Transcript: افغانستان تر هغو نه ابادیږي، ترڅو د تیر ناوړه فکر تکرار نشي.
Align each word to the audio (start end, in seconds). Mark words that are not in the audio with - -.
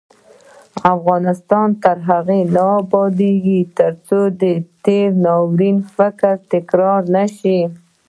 افغانستان 0.95 1.67
تر 1.83 1.97
هغو 2.09 2.39
نه 2.55 2.63
ابادیږي، 2.81 3.61
ترڅو 3.77 4.19
د 4.41 4.43
تیر 4.85 5.07
ناوړه 5.25 5.71
فکر 5.95 6.33
تکرار 6.53 7.01
نشي. 7.15 7.59